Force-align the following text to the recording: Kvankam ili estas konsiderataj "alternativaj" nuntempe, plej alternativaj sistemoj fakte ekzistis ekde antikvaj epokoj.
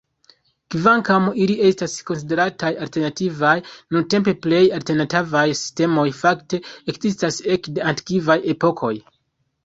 Kvankam 0.75 1.25
ili 1.41 1.55
estas 1.65 1.91
konsiderataj 2.05 2.71
"alternativaj" 2.85 3.51
nuntempe, 3.97 4.33
plej 4.45 4.61
alternativaj 4.77 5.43
sistemoj 5.59 6.05
fakte 6.21 6.61
ekzistis 6.95 7.37
ekde 7.57 7.85
antikvaj 7.91 8.39
epokoj. 8.55 8.91